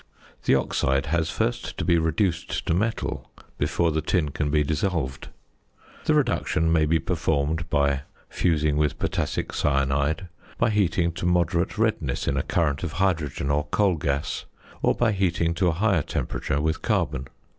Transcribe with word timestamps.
The 0.45 0.55
oxide 0.55 1.05
has 1.13 1.29
first 1.29 1.77
to 1.77 1.85
be 1.85 1.99
reduced 1.99 2.65
to 2.65 2.73
metal 2.73 3.29
before 3.59 3.91
the 3.91 4.01
tin 4.01 4.29
can 4.29 4.49
be 4.49 4.63
dissolved. 4.63 5.27
The 6.05 6.15
reduction 6.15 6.73
may 6.73 6.85
be 6.87 6.97
performed 6.97 7.69
by 7.69 8.01
fusing 8.27 8.77
with 8.77 8.97
potassic 8.97 9.53
cyanide, 9.53 10.27
by 10.57 10.71
heating 10.71 11.11
to 11.11 11.27
moderate 11.27 11.77
redness 11.77 12.27
in 12.27 12.35
a 12.35 12.41
current 12.41 12.81
of 12.81 12.93
hydrogen 12.93 13.51
or 13.51 13.65
coal 13.65 13.95
gas, 13.95 14.45
or 14.81 14.95
by 14.95 15.11
heating 15.11 15.53
to 15.53 15.67
a 15.67 15.71
higher 15.73 16.01
temperature 16.01 16.59
with 16.59 16.81
carbon. 16.81 17.27